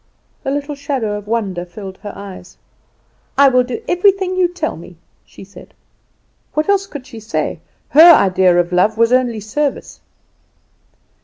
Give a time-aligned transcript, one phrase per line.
[0.43, 2.57] A little shade of wonder filled her eyes.
[3.37, 5.75] "I will do everything you tell me," she said.
[6.55, 7.59] "What else could she say?
[7.89, 9.99] Her idea of love was only service.